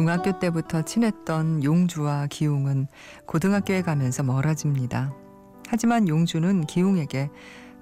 중학교 0.00 0.38
때부터 0.38 0.80
친했던 0.80 1.62
용주와 1.62 2.28
기웅은 2.28 2.86
고등학교에 3.26 3.82
가면서 3.82 4.22
멀어집니다. 4.22 5.12
하지만 5.68 6.08
용주는 6.08 6.64
기웅에게 6.64 7.28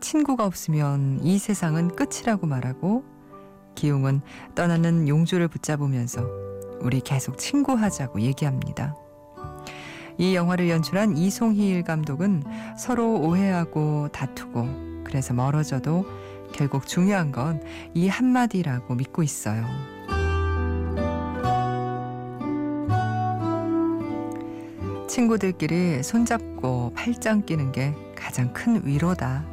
친구가 0.00 0.44
없으면 0.44 1.20
이 1.22 1.38
세상은 1.38 1.94
끝이라고 1.94 2.48
말하고 2.48 3.04
기웅은 3.76 4.22
떠나는 4.56 5.06
용주를 5.06 5.46
붙잡으면서 5.46 6.26
우리 6.80 7.00
계속 7.02 7.38
친구하자고 7.38 8.20
얘기합니다. 8.22 8.96
이 10.18 10.34
영화를 10.34 10.68
연출한 10.70 11.16
이송희일 11.16 11.84
감독은 11.84 12.42
서로 12.76 13.14
오해하고 13.20 14.08
다투고 14.08 15.04
그래서 15.04 15.34
멀어져도 15.34 16.04
결국 16.52 16.88
중요한 16.88 17.30
건 17.30 17.62
이 17.94 18.08
한마디라고 18.08 18.96
믿고 18.96 19.22
있어요. 19.22 19.64
친구들끼리 25.18 26.04
손잡고 26.04 26.92
팔짱 26.94 27.42
끼는 27.42 27.72
게 27.72 27.92
가장 28.14 28.52
큰 28.52 28.86
위로다. 28.86 29.44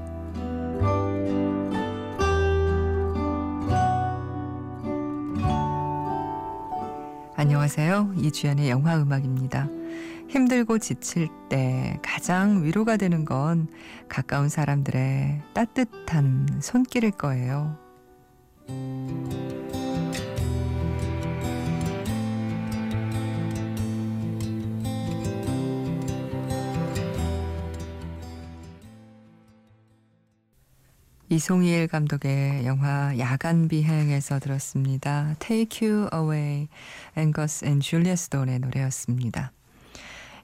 안녕하세요. 7.35 8.13
이주연의 8.15 8.69
영화 8.69 8.95
음악입니다. 9.01 9.67
힘들고 10.29 10.77
지칠 10.77 11.29
때 11.49 11.99
가장 12.03 12.63
위로가 12.63 12.97
되는 12.97 13.25
건 13.25 13.67
가까운 14.07 14.49
사람들의 14.49 15.41
따뜻한 15.55 16.59
손길일 16.61 17.09
거예요. 17.09 17.75
이송희일 31.35 31.89
감독의 31.89 32.65
영화 32.65 33.13
야간 33.19 33.67
비행에서 33.67 34.39
들었습니다. 34.39 35.35
Take 35.39 35.85
You 35.85 36.07
Away, 36.13 36.69
앵거스 37.17 37.65
앤 37.65 37.81
줄리아 37.81 38.15
스톤의 38.15 38.59
노래였습니다. 38.59 39.51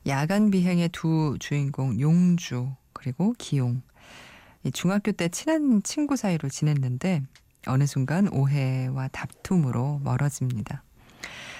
야간 0.07 0.51
비행의 0.51 0.89
두 0.89 1.37
주인공 1.39 1.97
용주 1.97 2.75
그리고 2.91 3.33
기용 3.37 3.81
중학교 4.73 5.13
때 5.13 5.29
친한 5.29 5.81
친구 5.81 6.17
사이로 6.17 6.49
지냈는데 6.49 7.21
어느 7.67 7.85
순간 7.85 8.27
오해와 8.27 9.07
다툼으로 9.13 10.01
멀어집니다. 10.03 10.83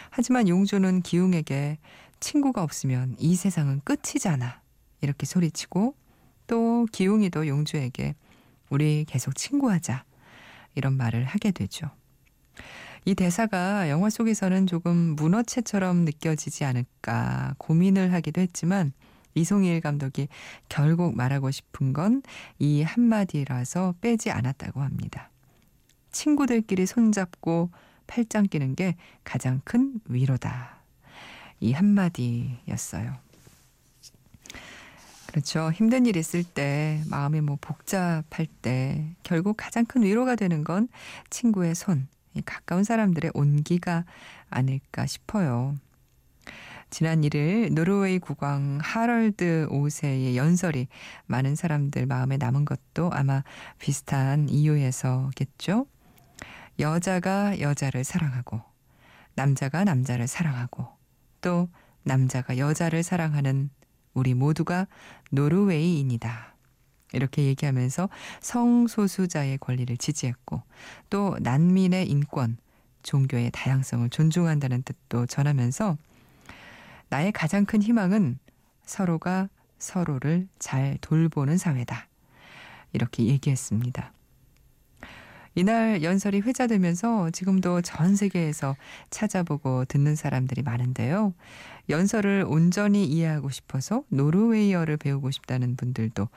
하지만 0.10 0.50
용주는 0.50 1.04
기용에게 1.04 1.78
친구가 2.20 2.64
없으면 2.64 3.16
이 3.18 3.38
세상은 3.38 3.80
끝이잖아 3.86 4.60
이렇게 5.00 5.26
소리치고 5.26 5.96
또 6.48 6.86
기용이도 6.92 7.48
용주에게 7.48 8.16
우리 8.72 9.06
계속 9.08 9.36
친구하자. 9.36 10.04
이런 10.74 10.98
말을 10.98 11.26
하게 11.26 11.52
되죠. 11.52 11.92
이 13.06 13.14
대사가 13.14 13.90
영화 13.90 14.10
속에서는 14.10 14.66
조금 14.68 14.96
문어체처럼 15.16 16.06
느껴지지 16.06 16.66
않을까 16.66 17.54
고민을 17.58 18.14
하기도 18.14 18.42
했지만 18.42 18.94
이송일 19.34 19.82
감독이 19.82 20.28
결국 20.70 21.16
말하고 21.16 21.52
싶은 21.52 21.94
건 21.94 22.22
이 22.60 22.84
한마디라서 22.84 23.96
빼지 24.02 24.32
않았다고 24.32 24.82
합니다. 24.82 25.30
친구들끼리 26.12 26.86
손잡고 26.86 27.72
팔짱 28.08 28.48
끼는 28.48 28.76
게 28.76 28.96
가장 29.24 29.62
큰 29.64 30.00
위로다. 30.06 30.82
이 31.60 31.72
한마디였어요. 31.74 33.18
그렇죠. 35.32 35.72
힘든 35.72 36.06
일 36.06 36.18
있을 36.18 36.44
때, 36.44 37.02
마음이 37.10 37.40
뭐 37.40 37.58
복잡할 37.62 38.48
때, 38.62 39.16
결국 39.24 39.56
가장 39.56 39.86
큰 39.86 40.04
위로가 40.04 40.36
되는 40.36 40.66
건 40.66 40.90
친구의 41.30 41.74
손, 41.74 42.10
가까운 42.46 42.84
사람들의 42.84 43.32
온기가 43.34 44.04
아닐까 44.50 45.06
싶어요. 45.06 45.78
지난 46.90 47.22
1일 47.22 47.72
노르웨이 47.72 48.20
국왕 48.20 48.80
하럴드 48.82 49.70
5세의 49.72 50.36
연설이 50.36 50.90
많은 51.28 51.56
사람들 51.56 52.08
마음에 52.08 52.36
남은 52.36 52.66
것도 52.66 53.10
아마 53.14 53.42
비슷한 53.80 54.50
이유에서겠죠. 54.50 55.86
여자가 56.78 57.62
여자를 57.62 58.04
사랑하고, 58.04 58.62
남자가 59.36 59.86
남자를 59.86 60.28
사랑하고, 60.28 60.90
또 61.40 61.70
남자가 62.04 62.58
여자를 62.58 63.02
사랑하는 63.02 63.70
우리 64.14 64.34
모두가 64.34 64.88
노르웨이인이다. 65.32 66.56
이렇게 67.14 67.44
얘기하면서 67.44 68.10
성소수자의 68.40 69.58
권리를 69.58 69.96
지지했고 69.98 70.62
또 71.10 71.38
난민의 71.42 72.10
인권, 72.10 72.58
종교의 73.04 73.52
다양성을 73.52 74.10
존중한다는 74.10 74.84
뜻도 74.84 75.26
전하면서 75.26 75.98
나의 77.10 77.32
가장 77.32 77.66
큰 77.66 77.82
희망은 77.82 78.40
서로가 78.86 79.50
서로를 79.78 80.48
잘 80.60 80.98
돌보는 81.02 81.58
사회다. 81.58 82.08
이렇게 82.94 83.26
얘기했습니다. 83.26 84.14
이날 85.54 86.02
연설이 86.02 86.40
회자되면서 86.40 87.32
지금도 87.32 87.82
전 87.82 88.16
세계에서 88.16 88.76
찾아보고 89.10 89.86
듣는 89.86 90.16
사람들이 90.16 90.62
많은데요. 90.62 91.34
연설을 91.90 92.46
온전히 92.48 93.06
이해하고 93.06 93.50
싶어서 93.50 94.04
노르웨이어를 94.10 94.98
배우고 94.98 95.32
싶다는 95.32 95.76
분들도 95.76 96.28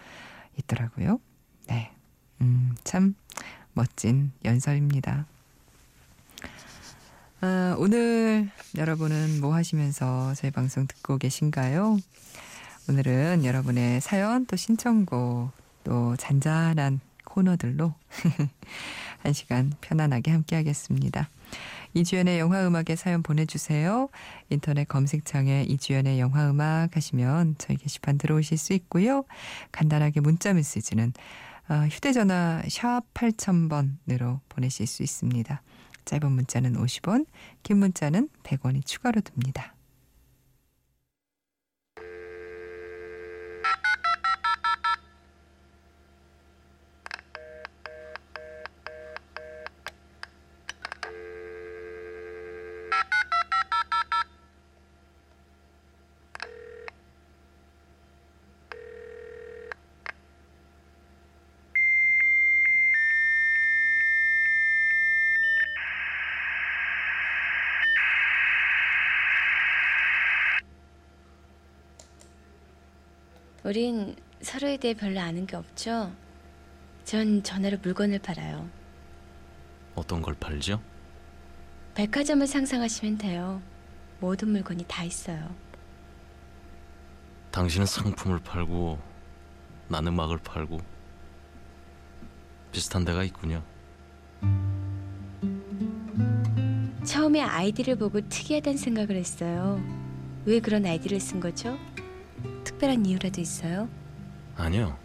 있더라고요. 0.59 1.21
네. 1.69 1.93
음, 2.41 2.75
참 2.83 3.15
멋진 3.73 4.33
연설입니다. 4.45 5.27
아, 7.41 7.77
오늘 7.79 8.51
여러분은 8.77 9.41
뭐 9.41 9.55
하시면서 9.55 10.35
저희 10.35 10.51
방송 10.51 10.87
듣고 10.87 11.19
계신가요? 11.19 11.99
오늘은 12.89 13.45
여러분의 13.45 14.01
사연 14.01 14.47
또 14.47 14.57
신청곡 14.57 15.51
또 15.85 16.17
잔잔한 16.17 17.01
코너들로 17.35 17.95
한 19.19 19.33
시간 19.33 19.73
편안하게 19.81 20.31
함께 20.31 20.55
하겠습니다. 20.55 21.29
이주연의 21.95 22.39
영화음악에 22.39 22.95
사연 22.95 23.23
보내주세요. 23.23 24.09
인터넷 24.51 24.87
검색창에 24.87 25.65
이주연의 25.65 26.21
영화음악 26.21 26.97
하시면 26.97 27.57
저희 27.59 27.77
게시판 27.77 28.19
들어오실 28.19 28.57
수 28.57 28.73
있고요. 28.75 29.25
간단하게 29.73 30.21
문자 30.21 30.53
메시지는 30.53 31.13
어, 31.69 31.75
휴대전화 31.91 32.63
샵 32.69 33.03
8000번으로 33.15 34.41
보내실 34.49 34.87
수 34.87 35.03
있습니다. 35.03 35.63
짧은 36.05 36.31
문자는 36.31 36.75
50원, 36.75 37.27
긴 37.63 37.79
문자는 37.79 38.29
100원이 38.45 38.85
추가로 38.85 39.23
듭니다. 39.23 39.74
우린 73.65 74.15
서로에 74.43 74.77
대해 74.77 74.93
별로 74.93 75.19
아는 75.21 75.47
게 75.47 75.57
없죠? 75.57 76.13
전 77.05 77.43
전화로 77.43 77.79
물건을 77.83 78.19
팔아요. 78.19 78.69
어떤 79.95 80.21
걸 80.21 80.35
팔죠? 80.35 80.83
백화점을 81.95 82.47
상상하시면 82.47 83.19
돼요. 83.19 83.63
모든 84.21 84.51
물건이 84.51 84.85
다 84.87 85.03
있어요. 85.05 85.55
당신은 87.53 87.87
상품을 87.87 88.41
팔고 88.41 88.99
나는 89.89 90.13
음악을 90.13 90.39
팔고 90.39 90.81
비슷한 92.71 93.05
데가 93.07 93.25
있군요. 93.25 93.63
처음에 97.05 97.41
아이디를 97.41 97.97
보고 97.97 98.21
특이하다는 98.29 98.77
생각을 98.77 99.17
했어요. 99.17 99.81
왜 100.45 100.61
그런 100.61 100.85
아이디를 100.85 101.19
쓴 101.19 101.41
거죠? 101.41 101.79
특별한 102.75 103.07
이유라도 103.07 103.41
있어요? 103.41 103.89
아니요. 104.57 104.99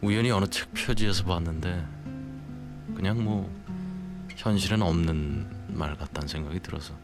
우연히 0.00 0.30
어느 0.30 0.46
책 0.46 0.72
표지에서 0.72 1.24
봤는데 1.24 1.84
그냥 2.94 3.22
뭐 3.24 3.50
현실엔 4.36 4.82
없는 4.82 5.48
말 5.68 5.96
같다는 5.96 6.28
생각이 6.28 6.60
들어서 6.60 6.94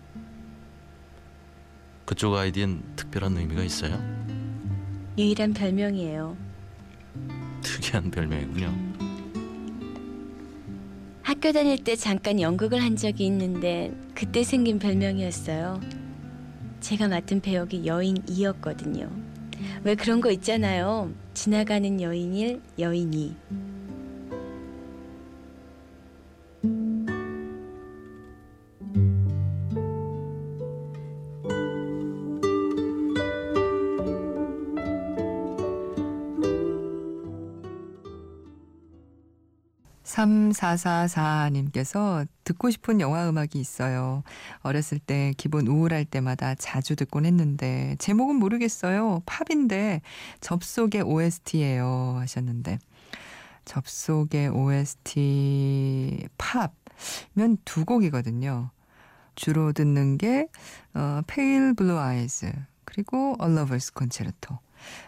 그쪽 2.04 2.34
아이디엔 2.34 2.82
특별한 2.96 3.36
의미가 3.36 3.62
있어요? 3.64 3.98
유일한 5.18 5.52
별명이에요. 5.52 6.36
특이한 7.62 8.10
별명이군요. 8.10 8.72
학교 11.22 11.52
다닐 11.52 11.82
때 11.82 11.96
잠깐 11.96 12.40
연극을 12.40 12.82
한 12.82 12.96
적이 12.96 13.26
있는데 13.26 13.92
그때 14.14 14.44
생긴 14.44 14.78
별명이었어요. 14.78 16.01
제가 16.82 17.06
맡은 17.06 17.40
배역이 17.40 17.86
여인 17.86 18.16
2였거든요. 18.16 19.08
왜 19.84 19.94
그런 19.94 20.20
거 20.20 20.32
있잖아요. 20.32 21.12
지나가는 21.32 22.00
여인 22.00 22.34
1, 22.34 22.60
여인 22.80 23.14
2. 23.14 23.36
삼사사사님께서 40.02 42.26
듣고 42.52 42.70
싶은 42.70 43.00
영화 43.00 43.28
음악이 43.28 43.58
있어요. 43.58 44.22
어렸을 44.60 44.98
때 44.98 45.32
기분 45.36 45.66
우울할 45.66 46.04
때마다 46.04 46.54
자주 46.54 46.96
듣곤 46.96 47.24
했는데 47.24 47.96
제목은 47.98 48.36
모르겠어요. 48.36 49.22
팝인데 49.26 50.02
접속의 50.40 51.02
OST예요 51.02 52.16
하셨는데 52.18 52.78
접속의 53.64 54.48
OST 54.48 56.28
팝면 56.36 57.58
두 57.64 57.84
곡이거든요. 57.84 58.70
주로 59.34 59.72
듣는 59.72 60.18
게 60.18 60.48
어, 60.94 61.22
Pale 61.26 61.72
Blue 61.74 61.98
Eyes 61.98 62.52
그리고 62.84 63.36
A 63.40 63.48
Lover's 63.48 63.92
Concerto. 63.96 64.58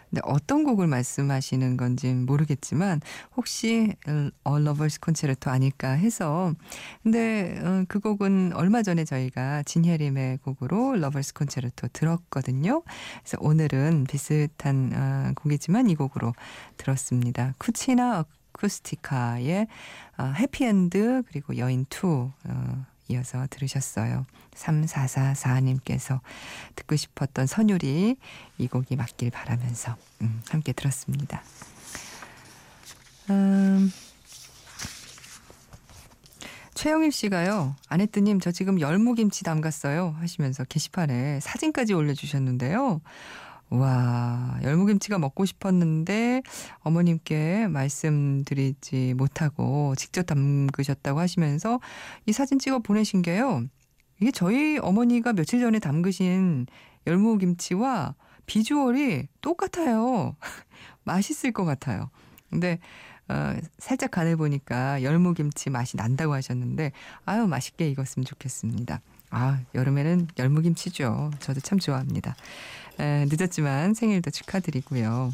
근데 0.09 0.21
어떤 0.23 0.63
곡을 0.63 0.87
말씀하시는 0.87 1.77
건지 1.77 2.13
모르겠지만 2.13 3.01
혹시 3.35 3.93
A 4.07 4.31
Lover's 4.45 5.03
Concerto 5.03 5.51
아닐까 5.51 5.91
해서 5.91 6.53
근데 7.03 7.59
어, 7.63 7.83
그 7.87 7.99
곡은 7.99 8.53
얼마 8.53 8.83
전에 8.83 9.05
저희가 9.05 9.63
진혜림의 9.63 10.39
곡으로 10.39 10.93
Lover's 10.95 11.35
Concerto 11.35 11.87
들었거든요. 11.91 12.83
그래서 13.21 13.37
오늘은 13.39 14.05
비슷한 14.09 14.91
어, 14.93 15.31
곡이지만 15.35 15.89
이 15.89 15.95
곡으로 15.95 16.33
들었습니다. 16.77 17.53
쿠치나 17.57 18.25
어쿠스티카의 18.55 19.67
해피엔드 20.19 21.23
그리고 21.27 21.57
여인 21.57 21.85
2 21.91 22.31
이어서 23.07 23.45
들으셨어요. 23.49 24.25
3444님께서 24.55 26.19
듣고 26.75 26.95
싶었던 26.95 27.45
선율이 27.45 28.17
이 28.57 28.67
곡이 28.67 28.95
맞길 28.95 29.31
바라면서 29.31 29.95
음, 30.21 30.41
함께 30.49 30.71
들었습니다. 30.73 31.43
음, 33.29 33.91
최영일 36.73 37.11
씨가요. 37.11 37.75
아내뜨님 37.89 38.39
저 38.39 38.51
지금 38.51 38.79
열무김치 38.79 39.43
담갔어요 39.43 40.15
하시면서 40.19 40.63
게시판에 40.65 41.39
사진까지 41.39 41.93
올려주셨는데요. 41.93 43.01
와, 43.69 44.59
열무김치가 44.63 45.17
먹고 45.17 45.45
싶었는데 45.45 46.43
어머님께 46.79 47.67
말씀드리지 47.67 49.15
못하고 49.15 49.95
직접 49.95 50.23
담그셨다고 50.27 51.19
하시면서 51.19 51.79
이 52.25 52.31
사진 52.31 52.59
찍어 52.59 52.79
보내신 52.79 53.21
게요. 53.21 53.63
이게 54.21 54.31
저희 54.31 54.77
어머니가 54.77 55.33
며칠 55.33 55.59
전에 55.59 55.79
담그신 55.79 56.67
열무김치와 57.07 58.15
비주얼이 58.45 59.27
똑같아요. 59.41 60.35
맛있을 61.03 61.51
것 61.51 61.65
같아요. 61.65 62.09
근데 62.49 62.79
어, 63.27 63.55
살짝 63.79 64.11
간을 64.11 64.37
보니까 64.37 65.01
열무김치 65.01 65.71
맛이 65.71 65.97
난다고 65.97 66.33
하셨는데 66.33 66.91
아유 67.25 67.47
맛있게 67.47 67.89
익었으면 67.89 68.25
좋겠습니다. 68.25 69.01
아 69.31 69.59
여름에는 69.73 70.27
열무김치죠. 70.37 71.31
저도 71.39 71.59
참 71.59 71.79
좋아합니다. 71.79 72.35
에, 72.99 73.25
늦었지만 73.29 73.93
생일도 73.93 74.31
축하드리고요. 74.31 75.31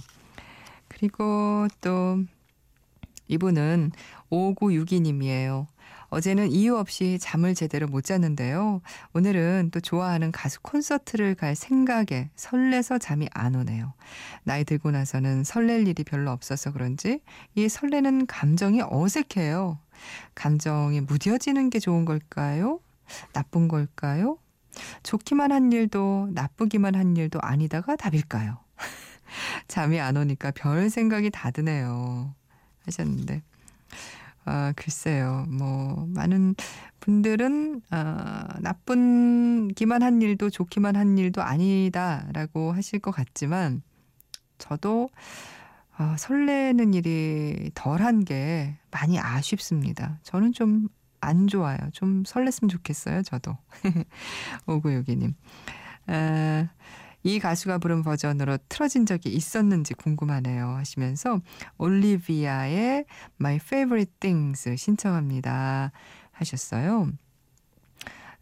그리고 0.87 1.67
또 1.81 2.19
이분은 3.27 3.91
5962님이에요. 4.31 5.67
어제는 6.09 6.51
이유 6.51 6.75
없이 6.75 7.17
잠을 7.21 7.55
제대로 7.55 7.87
못 7.87 8.03
잤는데요. 8.03 8.81
오늘은 9.13 9.69
또 9.71 9.79
좋아하는 9.79 10.33
가수 10.33 10.59
콘서트를 10.61 11.35
갈 11.35 11.55
생각에 11.55 12.29
설레서 12.35 12.97
잠이 12.97 13.29
안 13.31 13.55
오네요. 13.55 13.93
나이 14.43 14.65
들고 14.65 14.91
나서는 14.91 15.45
설렐 15.45 15.87
일이 15.87 16.03
별로 16.03 16.31
없어서 16.31 16.73
그런지 16.73 17.21
이 17.55 17.69
설레는 17.69 18.25
감정이 18.27 18.81
어색해요. 18.89 19.79
감정이 20.35 20.99
무뎌지는 21.01 21.69
게 21.69 21.79
좋은 21.79 22.03
걸까요? 22.03 22.81
나쁜 23.31 23.69
걸까요? 23.69 24.37
좋기만 25.03 25.51
한 25.51 25.71
일도 25.71 26.29
나쁘기만 26.33 26.95
한 26.95 27.15
일도 27.15 27.39
아니다가 27.41 27.95
답일까요? 27.95 28.57
잠이 29.67 29.99
안 29.99 30.17
오니까 30.17 30.51
별 30.51 30.89
생각이 30.89 31.29
다 31.29 31.51
드네요. 31.51 32.33
하셨는데. 32.85 33.43
아, 34.45 34.73
글쎄요. 34.75 35.45
뭐, 35.49 36.07
많은 36.09 36.55
분들은, 36.99 37.81
아, 37.91 38.47
나쁜기만 38.59 40.01
한 40.01 40.21
일도 40.21 40.49
좋기만 40.49 40.95
한 40.95 41.17
일도 41.17 41.41
아니다라고 41.41 42.71
하실 42.71 42.99
것 42.99 43.11
같지만, 43.11 43.83
저도, 44.57 45.09
아, 45.95 46.15
설레는 46.17 46.93
일이 46.95 47.69
덜한 47.75 48.25
게 48.25 48.77
많이 48.89 49.19
아쉽습니다. 49.19 50.19
저는 50.23 50.53
좀 50.53 50.87
안 51.21 51.47
좋아요. 51.47 51.77
좀 51.93 52.23
설렜으면 52.23 52.69
좋겠어요, 52.69 53.21
저도. 53.23 53.57
오구요기님. 54.67 55.33
아, 56.07 56.67
이 57.23 57.39
가수가 57.39 57.77
부른 57.77 58.01
버전으로 58.01 58.57
틀어진 58.67 59.05
적이 59.05 59.29
있었는지 59.29 59.93
궁금하네요 59.93 60.69
하시면서 60.69 61.39
올리비아의 61.77 63.05
My 63.39 63.55
Favorite 63.57 64.11
Things 64.19 64.75
신청합니다 64.75 65.91
하셨어요. 66.31 67.11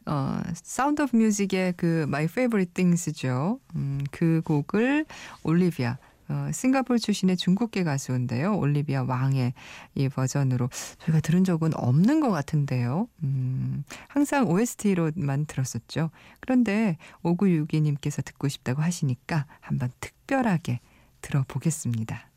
어, 0.06 0.42
Sound 0.54 1.02
of 1.02 1.16
Music의 1.16 1.74
그 1.76 2.06
My 2.08 2.24
Favorite 2.24 2.74
Things죠. 2.74 3.60
음, 3.76 4.00
그 4.12 4.42
곡을 4.46 5.06
올리비아 5.44 5.98
어, 6.30 6.50
싱가포르 6.54 7.00
출신의 7.00 7.38
중국계 7.38 7.84
가수인데요. 7.84 8.58
올리비아 8.58 9.04
옹의 9.04 9.54
이 9.96 10.10
버전으로 10.10 10.70
저희가 11.00 11.22
들은 11.22 11.44
적은 11.44 11.72
없는 11.76 12.20
것 12.20 12.30
같은데요. 12.30 13.08
음, 13.24 13.84
항상 14.08 14.48
OST로만 14.48 15.46
들었었죠. 15.48 16.12
그런데 16.40 16.98
5962님께서 17.24 18.24
듣고 18.24 18.48
싶다고 18.48 18.82
하시니까 18.82 19.46
한번 19.60 19.90
특별하게 20.00 20.80
들어보겠습니다. 21.22 22.29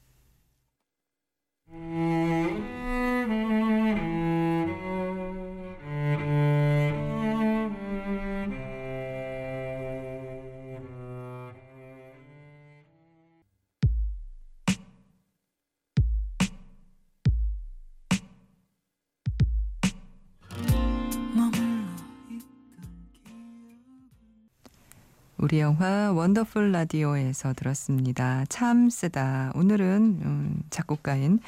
우리 25.53 25.61
영화 25.61 26.11
원더풀 26.13 26.73
라디오에서 26.73 27.53
들었습니다. 27.53 28.47
참 28.49 28.89
쓰다. 28.89 29.53
오늘은 29.55 29.87
음, 30.25 30.63
작곡가인 30.71 31.41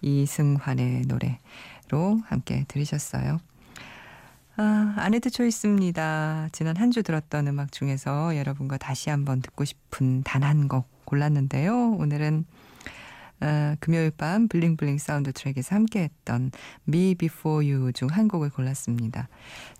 이승환의 0.00 1.02
노래로 1.08 2.20
함께 2.24 2.64
들으셨어요. 2.68 3.40
아, 4.56 4.94
아네뜨 4.96 5.30
choice입니다. 5.30 6.50
지난 6.52 6.76
한 6.76 6.92
주 6.92 7.02
들었던 7.02 7.48
음악 7.48 7.72
중에서 7.72 8.36
여러분과 8.36 8.76
다시 8.78 9.10
한번 9.10 9.42
듣고 9.42 9.64
싶은 9.64 10.22
단 10.22 10.44
한 10.44 10.68
곡 10.68 10.86
골랐는데요. 11.04 11.96
오늘은 11.98 12.44
어, 13.40 13.74
금요일 13.80 14.10
밤 14.10 14.48
bling 14.48 14.73
bling 14.73 14.98
사운드 14.98 15.32
트랙에서 15.32 15.74
함께했던 15.74 16.50
Me 16.88 17.14
Before 17.14 17.72
You 17.72 17.92
중 17.92 18.08
한 18.08 18.28
곡을 18.28 18.50
골랐습니다. 18.50 19.28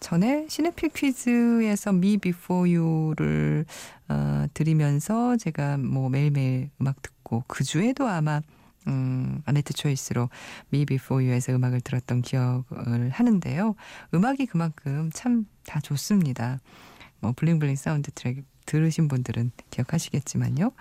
전에 0.01 0.47
시네필 0.49 0.91
퀴즈에서 0.91 1.91
Me 1.91 2.19
Before 2.19 2.77
You를 2.77 3.65
어, 4.09 4.47
들으면서 4.55 5.37
제가 5.37 5.77
뭐 5.79 6.09
매일매일 6.09 6.71
음악 6.81 7.03
듣고 7.03 7.45
그 7.47 7.65
주에도 7.65 8.09
아마 8.09 8.41
음, 8.87 9.43
아네뜨 9.45 9.75
choice로 9.75 10.31
Me 10.73 10.87
Before 10.87 11.27
You에서 11.27 11.53
음악을 11.53 11.81
들었던 11.83 12.23
기억을 12.23 13.11
하는데요. 13.11 13.75
음악이 14.15 14.47
그만큼 14.47 15.11
참 15.13 15.47
다 15.69 15.81
좋습니다. 15.81 16.59
뭐 17.21 17.33
bling 17.37 17.57
bling 17.57 17.77
사운드 17.77 18.11
트랙 18.13 18.43
들으신 18.65 19.09
분들은 19.09 19.51
기억하시겠지만요. 19.71 20.73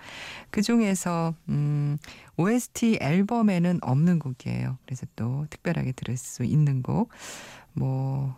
그 0.49 0.61
중에서 0.61 1.33
음, 1.49 1.97
OST 2.37 2.99
앨범에는 3.01 3.79
없는 3.81 4.19
곡이에요. 4.19 4.77
그래서 4.85 5.05
또 5.15 5.45
특별하게 5.49 5.91
들을 5.91 6.15
수 6.17 6.43
있는 6.43 6.81
곡. 6.83 7.09
뭐 7.73 8.35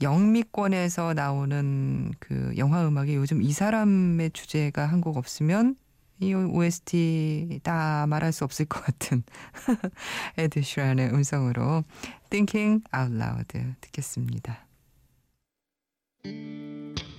영미권에서 0.00 1.12
나오는 1.14 2.12
그 2.20 2.54
영화 2.56 2.86
음악에 2.86 3.14
요즘 3.16 3.42
이 3.42 3.52
사람의 3.52 4.30
주제가 4.30 4.86
한 4.86 5.00
곡 5.00 5.16
없으면 5.16 5.76
이 6.20 6.34
OST 6.34 7.60
다 7.62 8.06
말할 8.08 8.32
수 8.32 8.44
없을 8.44 8.64
것 8.66 8.82
같은 8.84 9.22
에드 10.36 10.62
슈란의 10.62 11.10
음성으로 11.10 11.84
Thinking 12.30 12.82
Out 12.96 13.14
Loud 13.14 13.46
듣겠습니다. 13.80 14.66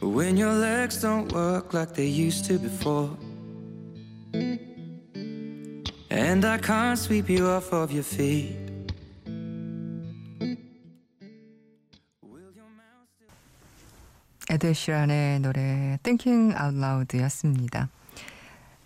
When 0.02 0.38
your 0.38 0.54
legs 0.54 1.00
don't 1.00 1.32
work 1.34 1.74
like 1.74 1.94
they 1.94 2.10
used 2.10 2.46
to 2.48 2.60
before 2.60 3.16
And 6.12 6.46
I 6.46 6.58
can't 6.58 6.98
sweep 6.98 7.30
you 7.30 7.48
off 7.48 7.74
of 7.76 7.92
your 7.92 8.04
feet 8.04 8.70
에드 14.52 14.74
시란의 14.74 15.42
노래 15.42 16.00
Thinking 16.02 16.56
Out 16.60 16.76
Loud였습니다. 16.76 17.90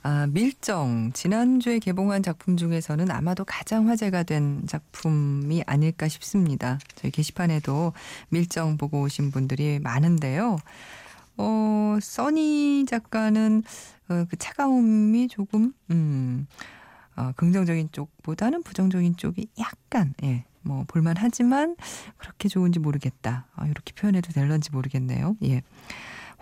아, 0.01 0.27
밀정 0.27 1.13
지난주에 1.13 1.79
개봉한 1.79 2.21
작품 2.21 2.57
중에서는 2.57 3.09
아마도 3.09 3.45
가장 3.45 3.87
화제가 3.87 4.23
된 4.23 4.67
작품이 4.67 5.63
아닐까 5.65 6.09
싶습니다. 6.09 6.77
저희 6.95 7.09
게시판에도 7.11 7.93
밀정 8.27 8.75
보고 8.75 9.01
오신 9.03 9.31
분들이 9.31 9.79
많은데요. 9.79 10.57
어, 11.37 11.97
써니 12.01 12.85
작가는 12.85 13.63
어, 14.09 14.25
그 14.29 14.35
차가움이 14.35 15.29
조금 15.29 15.71
음, 15.89 16.47
어, 17.15 17.31
긍정적인 17.35 17.89
쪽보다는 17.91 18.63
부정적인 18.63 19.17
쪽이 19.17 19.47
약간 19.59 20.13
예, 20.23 20.45
뭐 20.61 20.83
볼만하지만 20.87 21.75
그렇게 22.17 22.49
좋은지 22.49 22.79
모르겠다. 22.79 23.47
어, 23.55 23.65
이렇게 23.65 23.93
표현해도 23.93 24.31
될런지 24.31 24.71
모르겠네요. 24.71 25.35
예. 25.43 25.61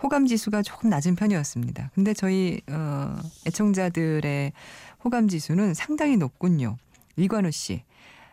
호감 0.02 0.26
지수가 0.26 0.62
조금 0.62 0.90
낮은 0.90 1.14
편이었습니다. 1.14 1.90
근데 1.94 2.12
저희 2.12 2.60
어, 2.68 3.16
애청자들의 3.46 4.52
호감 5.04 5.28
지수는 5.28 5.74
상당히 5.74 6.16
높군요. 6.16 6.76
이관우 7.16 7.50
씨, 7.50 7.84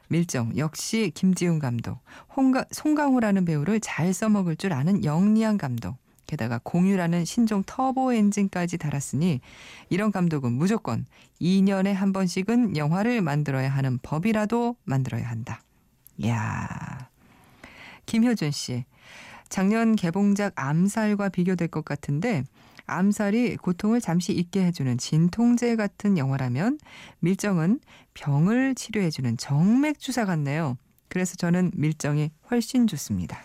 밀정 0.08 0.58
역시 0.58 1.12
김지훈 1.13 1.60
감독, 1.60 2.00
홍가, 2.36 2.65
송강호라는 2.72 3.46
배우를 3.46 3.79
잘 3.81 4.13
써먹을 4.13 4.55
줄 4.55 4.74
아는 4.74 5.03
영리한 5.03 5.58
감독. 5.58 5.98
게다가 6.29 6.59
공유라는 6.63 7.25
신종 7.25 7.63
터보 7.65 8.13
엔진까지 8.13 8.77
달았으니 8.77 9.41
이런 9.89 10.12
감독은 10.12 10.53
무조건 10.53 11.07
2년에 11.41 11.91
한 11.91 12.13
번씩은 12.13 12.77
영화를 12.77 13.24
만들어야 13.24 13.67
하는 13.67 13.98
법이라도 14.03 14.75
만들어야 14.83 15.27
한다. 15.27 15.63
이야. 16.19 17.09
김효준 18.05 18.51
씨. 18.51 18.86
작년 19.50 19.95
개봉작 19.95 20.53
암살과 20.55 21.29
비교될 21.29 21.69
것 21.69 21.83
같은데 21.83 22.43
암살이 22.86 23.57
고통을 23.57 24.00
잠시 24.00 24.31
잊게 24.31 24.63
해주는 24.65 25.00
진통제 25.00 25.75
같은 25.75 26.19
영화라면 26.19 26.77
밀정은 27.21 27.79
병을 28.13 28.75
치료해주는 28.75 29.38
정맥 29.38 30.00
주사 30.00 30.25
같네요. 30.25 30.77
그래서 31.07 31.36
저는 31.36 31.71
밀정이 31.74 32.29
훨씬 32.51 32.86
좋습니다. 32.86 33.39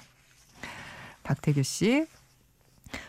박태규 1.22 1.62
씨. 1.62 2.06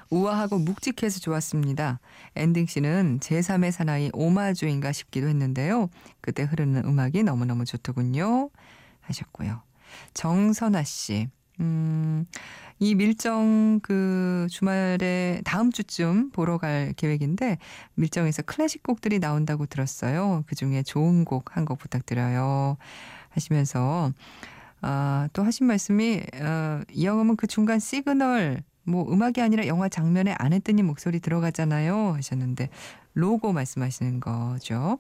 우아하고 0.10 0.60
묵직해서 0.60 1.20
좋았습니다. 1.20 2.00
엔딩 2.36 2.66
씨는 2.66 3.20
제3의 3.22 3.72
사나이 3.72 4.10
오마주인가 4.14 4.92
싶기도 4.92 5.28
했는데요. 5.28 5.90
그때 6.22 6.44
흐르는 6.44 6.86
음악이 6.86 7.24
너무너무 7.24 7.66
좋더군요. 7.66 8.50
하셨고요. 9.02 9.62
정선아 10.14 10.84
씨. 10.84 11.28
음, 11.62 12.26
이 12.80 12.96
밀정 12.96 13.80
그 13.82 14.48
주말에 14.50 15.42
다음 15.46 15.72
주쯤 15.72 16.32
보러 16.32 16.58
갈 16.58 16.94
계획인데 16.98 17.58
밀정에서 17.96 18.42
클래식 18.42 18.84
곡들이 18.84 19.20
나온다고 19.20 19.66
들었어요. 19.66 20.44
그 20.48 20.56
중에 20.56 20.84
좋은 20.84 21.24
곡 21.26 21.56
한 21.56 21.66
곡 21.66 21.80
부탁드려요. 21.80 22.78
하시면서 23.30 24.12
아, 24.82 25.28
또 25.34 25.44
하신 25.44 25.68
말씀이 25.68 26.22
어, 26.42 26.82
이 26.92 27.06
영음은 27.06 27.38
그 27.38 27.48
중간 27.48 27.80
시그널 27.80 28.62
뭐 28.86 29.12
음악이 29.12 29.42
아니라 29.42 29.68
영화 29.68 29.90
장면에 29.90 30.36
아내뜨님 30.38 30.86
목소리 30.86 31.20
들어가잖아요 31.20 32.14
하셨는데 32.14 32.70
로고 33.14 33.54
말씀하시는 33.54 34.20
거죠. 34.20 35.00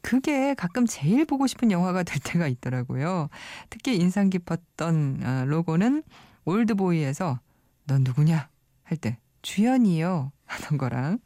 그게 0.00 0.54
가끔 0.54 0.86
제일 0.86 1.24
보고 1.24 1.46
싶은 1.46 1.70
영화가 1.70 2.02
될 2.02 2.18
때가 2.24 2.48
있더라고요. 2.48 3.28
특히 3.70 3.96
인상 3.96 4.30
깊었던 4.30 5.20
어, 5.22 5.44
로고는 5.46 6.02
올드보이에서 6.44 7.38
넌 7.86 8.02
누구냐 8.04 8.48
할 8.82 8.98
때 8.98 9.18
주연이요 9.42 10.32
하던 10.44 10.78
거랑 10.78 11.18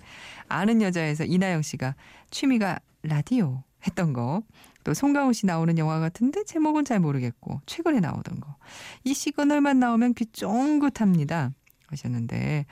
아는 0.49 0.83
여자에서 0.83 1.25
이나영 1.25 1.63
씨가 1.63 1.95
취미가 2.31 2.81
라디오 3.03 3.63
했던 3.87 4.13
거. 4.13 4.43
또 4.85 4.95
송강호 4.95 5.33
씨 5.33 5.47
나오는 5.47 5.77
영화 5.79 5.99
같은데 5.99 6.45
제목은 6.45 6.85
잘 6.85 7.01
모르겠고 7.01 7.61
최근에 7.67 8.01
나오던 8.01 8.41
거. 8.41 8.57
이 9.05 9.15
시그널만 9.15 9.79
나오면 9.79 10.15
귀 10.15 10.27
쫑긋합니다. 10.27 11.53
하셨는데 11.89 12.67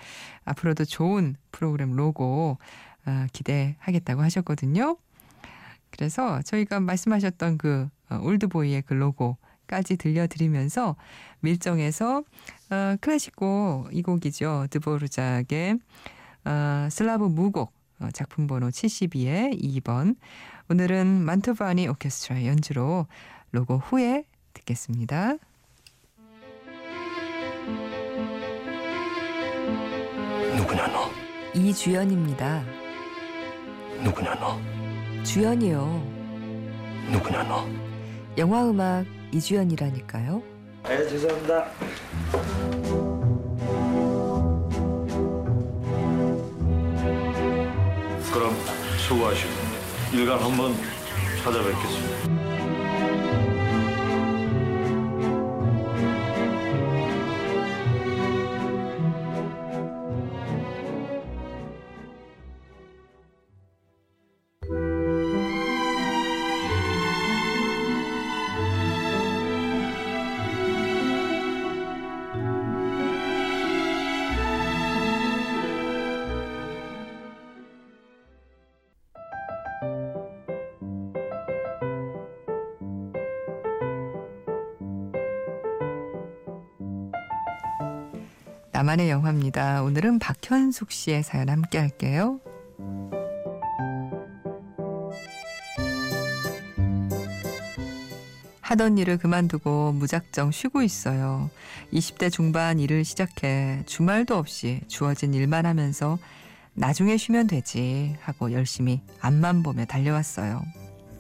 앞으로도 0.45 0.85
좋은 0.85 1.37
프로그램 1.53 1.93
로고 1.93 2.59
어, 3.07 3.27
기대하겠다고 3.33 4.23
하셨거든요. 4.23 4.97
그래서 5.91 6.43
저희가 6.43 6.81
말씀하셨던 6.81 7.59
그 7.59 7.89
어, 8.11 8.19
올드보이의 8.23 8.83
그 8.83 8.95
로고까지 8.95 9.97
들려드리면서 9.97 10.97
밀정에서 11.41 12.25
어, 12.71 12.97
클래식곡 13.01 13.91
이 13.93 14.03
곡이죠. 14.03 14.67
드보르작의 14.71 15.79
어, 16.45 16.89
슬라브 16.91 17.25
무곡 17.25 17.73
어, 18.01 18.09
작품 18.13 18.47
번호 18.47 18.69
72의 18.69 19.63
2번 19.63 20.17
오늘은 20.69 21.07
만토바니 21.25 21.89
오케스트라 21.89 22.45
연주로 22.47 23.07
로고 23.53 23.79
후에 23.79 24.25
듣겠습니다. 24.55 25.37
이주연입니다. 31.55 32.65
누구냐 34.03 34.35
너? 34.35 34.61
주연이요. 35.23 36.03
누구냐 37.13 37.45
너? 37.45 37.67
영화 38.37 38.69
음악 38.69 39.07
이주연이라니까요. 39.33 40.43
네, 40.89 41.09
죄송합니다. 41.09 41.65
그럼 48.33 48.53
수고하시고 49.07 49.53
일간 50.13 50.41
한번 50.41 50.75
찾아뵙겠습니다. 51.43 52.44
나만의 88.75 89.09
영화입니다. 89.09 89.85
오늘은 89.85 90.19
박현숙 90.19 90.91
씨의 90.91 91.23
사연 91.23 91.49
함께 91.49 91.79
할게요. 91.79 92.41
하던 98.61 98.99
일을 98.99 99.19
그만두고 99.19 99.93
무작정 99.93 100.51
쉬고 100.51 100.83
있어요. 100.83 101.51
20대 101.93 102.33
중반 102.33 102.81
일을 102.81 103.05
시작해 103.05 103.81
주말도 103.87 104.37
없이 104.37 104.81
주어진 104.89 105.35
일만 105.35 105.67
하면서 105.67 106.19
나중에 106.73 107.17
쉬면 107.17 107.47
되지 107.47 108.17
하고 108.23 108.51
열심히 108.51 109.03
앞만 109.21 109.63
보며 109.63 109.85
달려왔어요. 109.85 110.61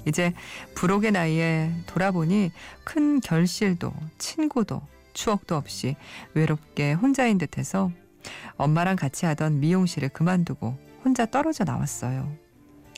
이제 0.08 0.34
부록의 0.74 1.12
나이에 1.12 1.70
돌아보니 1.86 2.50
큰 2.82 3.20
결실도 3.20 3.92
친구도 4.18 4.82
추억도 5.14 5.56
없이 5.56 5.96
외롭게 6.34 6.92
혼자인 6.92 7.38
듯해서 7.38 7.90
엄마랑 8.56 8.96
같이 8.96 9.26
하던 9.26 9.60
미용실을 9.60 10.10
그만두고 10.10 10.78
혼자 11.04 11.26
떨어져 11.26 11.64
나왔어요. 11.64 12.32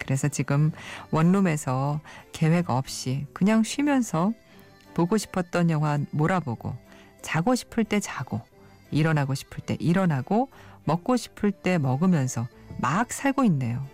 그래서 0.00 0.28
지금 0.28 0.72
원룸에서 1.10 2.00
계획 2.32 2.70
없이 2.70 3.26
그냥 3.32 3.62
쉬면서 3.62 4.32
보고 4.94 5.16
싶었던 5.16 5.70
영화 5.70 5.98
몰아보고 6.10 6.74
자고 7.22 7.54
싶을 7.54 7.84
때 7.84 8.00
자고 8.00 8.40
일어나고 8.90 9.34
싶을 9.34 9.64
때 9.64 9.76
일어나고 9.80 10.50
먹고 10.84 11.16
싶을 11.16 11.50
때 11.50 11.78
먹으면서 11.78 12.46
막 12.78 13.12
살고 13.12 13.44
있네요. 13.44 13.84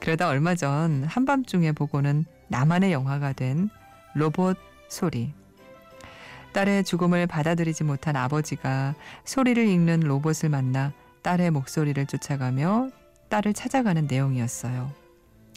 그러다 0.00 0.28
얼마 0.28 0.56
전 0.56 1.04
한밤중에 1.04 1.72
보고는 1.72 2.24
나만의 2.48 2.92
영화가 2.92 3.32
된 3.34 3.70
로봇 4.14 4.58
소리. 4.88 5.32
딸의 6.52 6.84
죽음을 6.84 7.26
받아들이지 7.26 7.84
못한 7.84 8.14
아버지가 8.16 8.94
소리를 9.24 9.66
읽는 9.66 10.00
로봇을 10.00 10.50
만나 10.50 10.92
딸의 11.22 11.50
목소리를 11.50 12.04
쫓아가며 12.06 12.90
딸을 13.28 13.54
찾아가는 13.54 14.06
내용이었어요. 14.06 14.92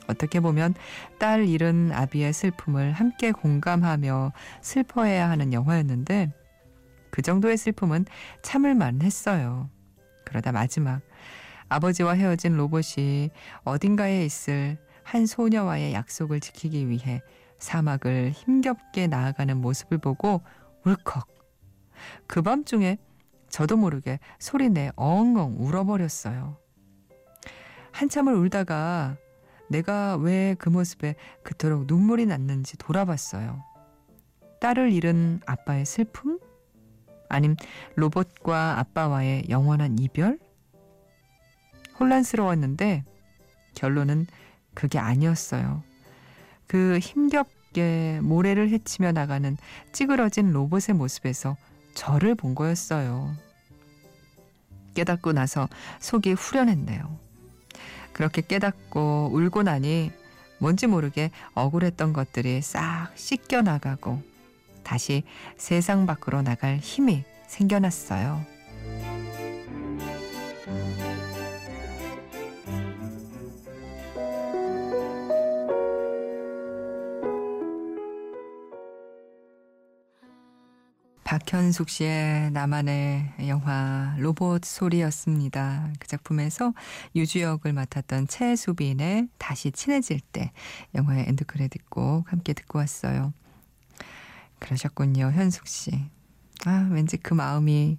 어떻게 0.07 0.39
보면 0.39 0.73
딸 1.19 1.45
잃은 1.45 1.91
아비의 1.91 2.31
슬픔을 2.31 2.93
함께 2.93 3.31
공감하며 3.31 4.31
슬퍼해야 4.61 5.29
하는 5.29 5.51
영화였는데 5.51 6.31
그 7.09 7.21
정도의 7.21 7.57
슬픔은 7.57 8.05
참을만 8.41 9.01
했어요. 9.01 9.69
그러다 10.23 10.51
마지막 10.51 11.01
아버지와 11.67 12.13
헤어진 12.13 12.55
로봇이 12.55 13.31
어딘가에 13.63 14.23
있을 14.25 14.77
한 15.03 15.25
소녀와의 15.25 15.93
약속을 15.93 16.39
지키기 16.39 16.89
위해 16.89 17.21
사막을 17.59 18.31
힘겹게 18.31 19.07
나아가는 19.07 19.57
모습을 19.57 19.97
보고 19.97 20.41
울컥. 20.85 21.27
그 22.27 22.41
밤중에 22.41 22.97
저도 23.49 23.77
모르게 23.77 24.19
소리내 24.39 24.91
엉엉 24.95 25.55
울어버렸어요. 25.59 26.57
한참을 27.91 28.35
울다가 28.35 29.17
내가 29.69 30.15
왜 30.17 30.55
그 30.59 30.69
모습에 30.69 31.15
그토록 31.43 31.85
눈물이 31.87 32.25
났는지 32.25 32.77
돌아봤어요. 32.77 33.63
딸을 34.61 34.91
잃은 34.91 35.41
아빠의 35.45 35.85
슬픔? 35.85 36.39
아님 37.29 37.55
로봇과 37.95 38.79
아빠와의 38.79 39.45
영원한 39.49 39.97
이별? 39.99 40.39
혼란스러웠는데 41.99 43.03
결론은 43.73 44.27
그게 44.73 44.99
아니었어요. 44.99 45.83
그 46.67 46.99
힘겹 46.99 47.47
게 47.75 48.19
모래를 48.21 48.69
헤치며 48.69 49.11
나가는 49.11 49.57
찌그러진 49.91 50.53
로봇의 50.53 50.95
모습에서 50.95 51.57
저를 51.93 52.33
본 52.33 52.55
거였어요. 52.55 53.35
깨닫고 54.93 55.33
나서 55.33 55.67
속이 55.99 56.31
후련했네요. 56.31 57.19
그렇게 58.13 58.41
깨닫고 58.41 59.31
울고 59.33 59.63
나니 59.63 60.13
뭔지 60.59 60.87
모르게 60.87 61.31
억울했던 61.53 62.13
것들이 62.13 62.61
싹 62.61 63.11
씻겨 63.15 63.61
나가고 63.61 64.21
다시 64.83 65.23
세상 65.57 66.05
밖으로 66.05 66.41
나갈 66.41 66.77
힘이 66.77 67.25
생겨났어요. 67.47 68.54
박현숙 81.25 81.89
씨의 81.89 82.51
나만의 82.51 83.33
영화 83.47 84.15
로봇 84.19 84.63
소리였습니다. 84.63 85.91
그 85.99 86.07
작품에서 86.07 86.71
유주 87.15 87.41
역을 87.41 87.73
맡았던 87.73 88.27
최수빈의 88.27 89.29
다시 89.39 89.71
친해질 89.71 90.19
때 90.19 90.51
영화의 90.93 91.25
end 91.27 91.45
credit 91.45 91.89
곡 91.89 92.31
함께 92.31 92.53
듣고 92.53 92.77
왔어요. 92.77 93.33
그러셨군요, 94.59 95.31
현숙 95.31 95.67
씨. 95.67 95.91
아, 96.65 96.87
왠지 96.91 97.17
그 97.17 97.33
마음이 97.33 97.97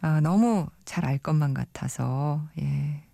아, 0.00 0.20
너무 0.20 0.66
잘 0.84 1.04
알 1.04 1.18
것만 1.18 1.54
같아서 1.54 2.42
예. 2.60 3.04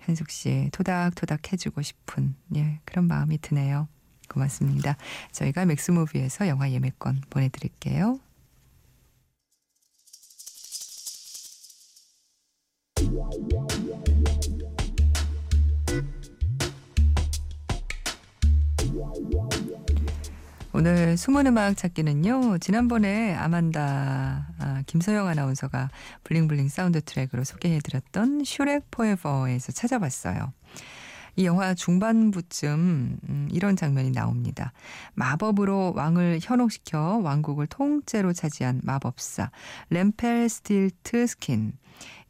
현숙 0.00 0.30
씨 0.30 0.68
토닥토닥 0.72 1.52
해주고 1.52 1.82
싶은 1.82 2.34
예, 2.56 2.80
그런 2.84 3.06
마음이 3.06 3.38
드네요. 3.38 3.86
고맙습니다. 4.28 4.96
저희가 5.30 5.64
맥스무비에서 5.64 6.48
영화 6.48 6.70
예매권 6.72 7.22
보내드릴게요. 7.30 8.18
오늘 20.72 21.16
숨은 21.16 21.48
음악 21.48 21.76
찾기는요. 21.76 22.58
지난번에 22.58 23.34
아만다 23.34 24.46
아, 24.58 24.82
김서영 24.86 25.26
아나운서가 25.26 25.90
bling 26.22 26.45
bling 26.45 26.68
사운드 26.68 27.00
트랙으로 27.00 27.42
소개해드렸던 27.42 28.44
슈렉 28.44 28.88
포에버에서 28.92 29.72
찾아봤어요. 29.72 30.52
이 31.38 31.46
영화 31.46 31.72
중반부쯤 31.72 33.18
음, 33.28 33.48
이런 33.52 33.76
장면이 33.76 34.10
나옵니다. 34.10 34.72
마법으로 35.14 35.92
왕을 35.94 36.40
현혹시켜 36.42 37.20
왕국을 37.22 37.68
통째로 37.68 38.32
차지한 38.32 38.80
마법사 38.82 39.52
램펠 39.90 40.48
스틸트 40.48 41.28
스킨. 41.28 41.74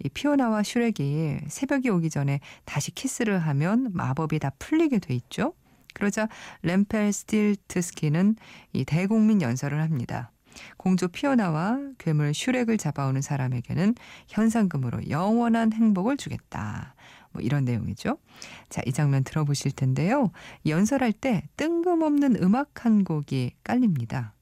이 0.04 0.10
피오나와 0.10 0.62
슈렉이 0.62 1.38
새벽이 1.48 1.88
오기 1.88 2.10
전에 2.10 2.40
다시 2.66 2.90
키스를 2.90 3.38
하면 3.38 3.88
마법이 3.94 4.40
다 4.40 4.50
풀리게 4.58 4.98
돼 4.98 5.14
있죠. 5.14 5.54
그러자 5.94 6.28
램펠 6.60 7.10
스틸트스키는 7.10 8.36
이 8.74 8.84
대국민 8.84 9.40
연설을 9.40 9.80
합니다. 9.80 10.32
공주 10.76 11.08
피오나와 11.08 11.78
괴물 11.96 12.34
슈렉을 12.34 12.76
잡아오는 12.76 13.22
사람에게는 13.22 13.94
현상금으로 14.28 15.08
영원한 15.08 15.72
행복을 15.72 16.18
주겠다. 16.18 16.94
뭐 17.32 17.42
이런 17.42 17.64
내용이죠. 17.64 18.18
자, 18.68 18.82
이 18.86 18.92
장면 18.92 19.24
들어보실 19.24 19.72
텐데요. 19.72 20.30
연설할 20.66 21.12
때 21.12 21.48
뜬금없는 21.56 22.42
음악 22.42 22.84
한 22.84 23.04
곡이 23.04 23.52
깔립니다. 23.64 24.34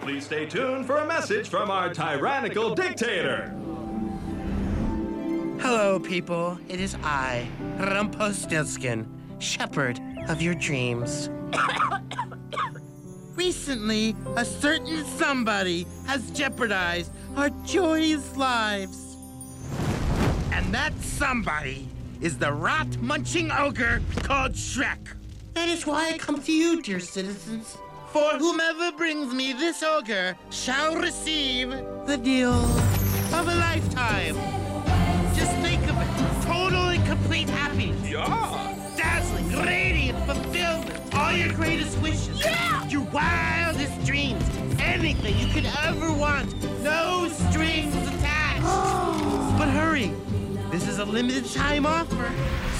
Please 0.00 0.24
stay 0.24 0.48
tuned 0.48 0.86
for 0.86 1.02
a 1.02 1.06
message 1.06 1.48
from 1.48 1.70
our 1.70 1.92
tyrannical 1.92 2.74
dictator. 2.74 3.54
Hello, 5.60 6.00
people. 6.00 6.56
It 6.70 6.80
is 6.80 6.96
I, 7.04 7.46
Rumpelstiltskin, 7.78 9.06
shepherd 9.40 10.00
of 10.26 10.40
your 10.40 10.54
dreams. 10.54 11.28
Recently, 13.36 14.16
a 14.36 14.44
certain 14.44 15.04
somebody 15.18 15.86
has 16.06 16.30
jeopardized 16.30 17.12
our 17.36 17.50
joyous 17.66 18.36
lives. 18.38 19.09
And 20.52 20.74
that 20.74 20.92
somebody 21.00 21.88
is 22.20 22.38
the 22.38 22.52
rat 22.52 23.00
munching 23.00 23.50
ogre 23.50 24.02
called 24.22 24.52
Shrek. 24.52 24.98
That 25.54 25.68
is 25.68 25.86
why 25.86 26.10
I 26.10 26.18
come 26.18 26.42
to 26.42 26.52
you, 26.52 26.82
dear 26.82 27.00
citizens. 27.00 27.76
For 28.12 28.30
whomever 28.38 28.90
brings 28.96 29.32
me 29.32 29.52
this 29.52 29.82
ogre 29.82 30.36
shall 30.50 30.96
receive 30.96 31.70
the 32.06 32.16
deal 32.16 32.52
of 32.52 33.46
a 33.46 33.54
lifetime. 33.54 34.34
Just 35.34 35.52
think 35.58 35.82
of 35.88 35.96
it. 35.96 36.44
Total 36.44 36.88
and 36.88 37.06
complete 37.06 37.48
happiness. 37.48 38.10
Yeah. 38.10 38.76
Dazzling, 38.96 39.50
radiant 39.64 40.18
fulfillment. 40.26 41.14
All 41.14 41.32
your 41.32 41.52
greatest 41.52 41.96
wishes. 41.98 42.40
Yeah. 42.44 42.86
Your 42.88 43.02
wildest 43.12 44.04
dreams. 44.04 44.42
Anything 44.80 45.38
you 45.38 45.52
could 45.54 45.70
ever 45.84 46.12
want. 46.12 46.52
No 46.82 47.28
strings 47.28 47.94
attached. 48.08 48.62
but 49.58 49.68
hurry. 49.68 50.12
This 50.70 50.88
is 50.88 51.00
a 51.00 51.04
limited 51.04 51.44
time 51.52 51.84
offer. 51.86 52.30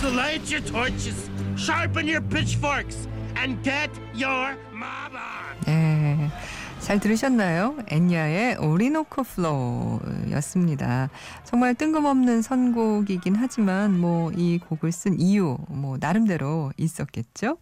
So 0.00 0.08
light 0.10 0.48
your 0.50 0.64
torches, 0.64 1.28
sharpen 1.56 2.06
your 2.06 2.22
pitchforks, 2.22 3.08
and 3.36 3.62
get 3.62 3.90
your 4.14 4.56
mob 4.72 5.14
on. 5.14 5.56
네. 5.66 6.30
잘 6.78 6.98
들으셨나요? 6.98 7.76
엔야의 7.88 8.56
오리노코 8.56 9.22
플로우였습니다. 9.24 11.10
정말 11.44 11.74
뜬금없는 11.74 12.42
선곡이긴 12.42 13.36
하지만 13.36 14.00
뭐 14.00 14.30
이 14.36 14.58
곡을 14.58 14.90
쓴 14.92 15.20
이유 15.20 15.58
뭐 15.68 15.98
나름대로 16.00 16.72
있었겠죠? 16.78 17.58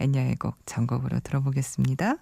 엔야의 0.00 0.36
곡 0.36 0.56
전곡으로 0.66 1.20
들어보겠습니다. 1.20 2.16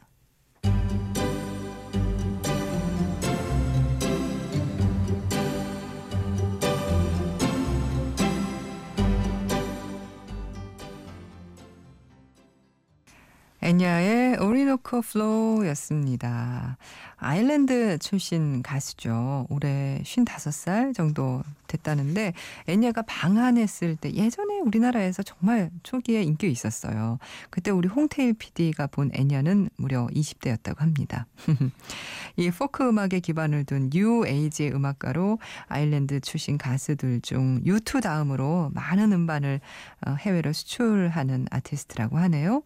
엔야의 13.68 14.38
Orinoco 14.38 15.02
Flow였습니다. 15.02 16.78
아일랜드 17.18 17.98
출신 17.98 18.62
가수죠. 18.62 19.46
올해 19.50 20.00
55살 20.04 20.94
정도 20.94 21.42
됐다는데 21.66 22.32
엔야가 22.66 23.02
방한했을 23.02 23.96
때 23.96 24.10
예전에 24.14 24.60
우리나라에서 24.60 25.22
정말 25.22 25.70
초기에 25.82 26.22
인기 26.22 26.50
있었어요. 26.50 27.18
그때 27.50 27.70
우리 27.70 27.88
홍태일 27.88 28.34
PD가 28.34 28.86
본 28.86 29.10
엔야는 29.12 29.68
무려 29.76 30.06
20대였다고 30.06 30.78
합니다. 30.78 31.26
이 32.36 32.50
포크 32.50 32.88
음악에 32.88 33.20
기반을 33.20 33.64
둔 33.64 33.90
뉴 33.90 34.26
에이지 34.26 34.68
음악가로 34.68 35.38
아일랜드 35.66 36.20
출신 36.20 36.56
가수들 36.56 37.20
중 37.20 37.62
U2 37.64 38.02
다음으로 38.02 38.70
많은 38.72 39.12
음반을 39.12 39.60
어, 40.06 40.16
해외로 40.18 40.52
수출하는 40.54 41.48
아티스트라고 41.50 42.16
하네요. 42.18 42.62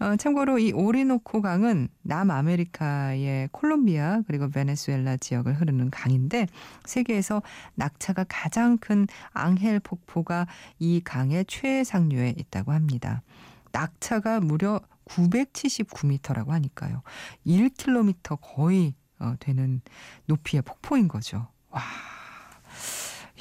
어, 0.00 0.16
참 0.16 0.29
고로 0.34 0.58
이 0.58 0.72
오리노코 0.72 1.42
강은 1.42 1.88
남아메리카의 2.02 3.48
콜롬비아 3.52 4.22
그리고 4.26 4.48
베네수엘라 4.48 5.18
지역을 5.18 5.60
흐르는 5.60 5.90
강인데 5.90 6.46
세계에서 6.84 7.42
낙차가 7.74 8.24
가장 8.28 8.78
큰 8.78 9.06
앙헬 9.32 9.80
폭포가 9.80 10.46
이 10.78 11.00
강의 11.04 11.44
최상류에 11.46 12.34
있다고 12.36 12.72
합니다. 12.72 13.22
낙차가 13.72 14.40
무려 14.40 14.80
979m라고 15.04 16.48
하니까요. 16.48 17.02
1km 17.46 18.38
거의 18.40 18.94
어, 19.18 19.34
되는 19.38 19.80
높이의 20.26 20.62
폭포인 20.62 21.08
거죠. 21.08 21.48
와. 21.70 21.82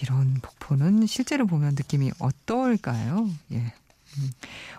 이런 0.01 0.35
폭포는 0.41 1.05
실제로 1.07 1.45
보면 1.45 1.75
느낌이 1.75 2.11
어떨까요? 2.19 3.29
예. 3.51 3.73
음, 4.17 4.29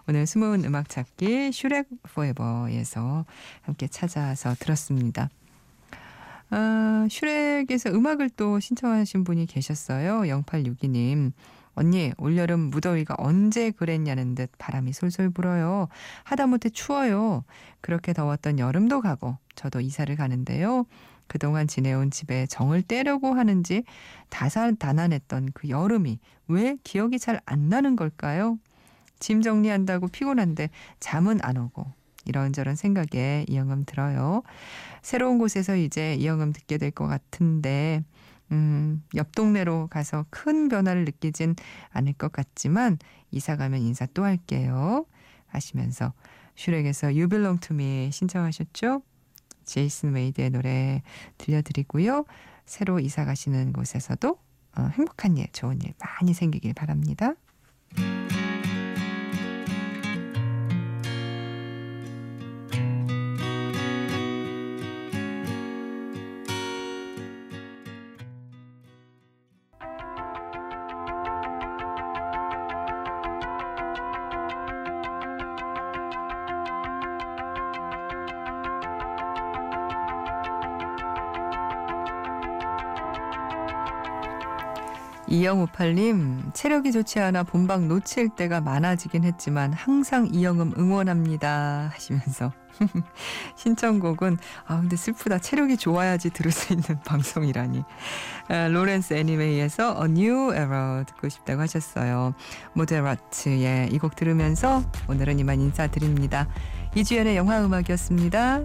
오늘 0.08 0.26
숨은 0.26 0.64
음악 0.64 0.88
찾기 0.88 1.52
슈렉 1.52 1.86
포에버에서 2.02 3.24
함께 3.62 3.86
찾아서 3.86 4.54
들었습니다. 4.58 5.28
아, 6.50 7.06
슈렉에서 7.08 7.90
음악을 7.90 8.30
또 8.30 8.58
신청하신 8.58 9.24
분이 9.24 9.46
계셨어요. 9.46 10.20
0862님. 10.22 11.32
언니, 11.74 12.12
올여름 12.18 12.70
무더위가 12.70 13.14
언제 13.18 13.70
그랬냐는 13.70 14.34
듯 14.34 14.50
바람이 14.58 14.92
솔솔 14.92 15.30
불어요. 15.30 15.88
하다못해 16.24 16.70
추워요. 16.70 17.44
그렇게 17.80 18.12
더웠던 18.12 18.58
여름도 18.58 19.00
가고, 19.00 19.38
저도 19.54 19.80
이사를 19.80 20.14
가는데요. 20.16 20.84
그동안 21.28 21.68
지내온 21.68 22.10
집에 22.10 22.46
정을 22.46 22.82
떼려고 22.82 23.34
하는지 23.34 23.84
다사다난했던 24.30 25.50
그 25.54 25.68
여름이 25.68 26.18
왜 26.48 26.76
기억이 26.82 27.20
잘 27.20 27.40
안 27.46 27.68
나는 27.68 27.94
걸까요? 27.94 28.58
짐 29.20 29.42
정리한다고 29.42 30.08
피곤한데 30.08 30.70
잠은 30.98 31.38
안 31.42 31.56
오고 31.56 31.86
이런저런 32.26 32.74
생각에 32.74 33.46
이영음 33.48 33.84
들어요. 33.86 34.42
새로운 35.02 35.38
곳에서 35.38 35.76
이제 35.76 36.14
이영음 36.16 36.52
듣게 36.52 36.76
될 36.78 36.90
것 36.90 37.06
같은데 37.06 38.02
음, 38.52 39.02
옆 39.14 39.32
동네로 39.34 39.86
가서 39.88 40.26
큰 40.30 40.68
변화를 40.68 41.04
느끼진 41.04 41.54
않을 41.90 42.14
것 42.14 42.32
같지만 42.32 42.98
이사 43.30 43.56
가면 43.56 43.80
인사 43.80 44.06
또 44.06 44.24
할게요. 44.24 45.06
하시면서 45.46 46.12
슈렉에서 46.56 47.08
You 47.08 47.28
Belong 47.28 47.60
to 47.60 47.74
Me 47.74 48.10
신청하셨죠? 48.12 49.02
제이슨 49.64 50.14
웨이드의 50.14 50.50
노래 50.50 51.02
들려드리고요. 51.38 52.24
새로 52.66 52.98
이사 52.98 53.24
가시는 53.24 53.72
곳에서도 53.72 54.38
어, 54.76 54.90
행복한 54.94 55.36
일, 55.36 55.46
좋은 55.52 55.80
일 55.82 55.94
많이 55.98 56.34
생기길 56.34 56.74
바랍니다. 56.74 57.34
이영우팔님, 85.30 86.50
체력이 86.54 86.90
좋지 86.90 87.20
않아 87.20 87.44
본방 87.44 87.86
놓칠 87.86 88.30
때가 88.30 88.60
많아지긴 88.60 89.22
했지만 89.22 89.72
항상 89.72 90.28
이영음 90.32 90.72
응원합니다. 90.76 91.90
하시면서 91.94 92.52
신청곡은 93.54 94.38
아 94.66 94.80
근데 94.80 94.96
슬프다. 94.96 95.38
체력이 95.38 95.76
좋아야지 95.76 96.30
들을 96.30 96.50
수 96.50 96.72
있는 96.72 96.84
방송이라니. 97.06 97.84
아, 98.48 98.66
로렌스 98.68 99.14
애니메이에서 99.14 99.96
A 100.02 100.10
New 100.10 100.52
Era 100.52 101.04
듣고 101.04 101.28
싶다고 101.28 101.60
하셨어요. 101.62 102.34
모데라트의 102.72 103.90
이 103.92 103.98
곡 103.98 104.16
들으면서 104.16 104.82
오늘은 105.08 105.38
이만 105.38 105.60
인사드립니다. 105.60 106.48
이주연의 106.96 107.36
영화음악이었습니다. 107.36 108.62